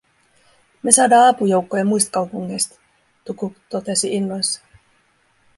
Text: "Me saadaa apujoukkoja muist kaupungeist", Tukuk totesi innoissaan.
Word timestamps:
"Me 0.83 0.91
saadaa 0.91 1.27
apujoukkoja 1.33 1.85
muist 1.85 2.11
kaupungeist", 2.11 2.79
Tukuk 3.25 3.53
totesi 3.69 4.13
innoissaan. 4.15 4.69